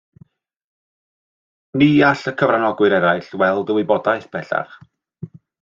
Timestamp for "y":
2.29-2.29, 3.75-3.79